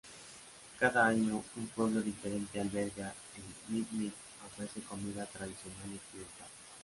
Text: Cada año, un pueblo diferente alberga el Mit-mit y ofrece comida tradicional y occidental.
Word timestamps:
Cada 0.79 1.05
año, 1.05 1.43
un 1.57 1.67
pueblo 1.67 2.01
diferente 2.01 2.59
alberga 2.59 3.13
el 3.37 3.43
Mit-mit 3.71 4.11
y 4.11 4.45
ofrece 4.47 4.81
comida 4.81 5.27
tradicional 5.27 5.91
y 5.91 5.97
occidental. 5.97 6.47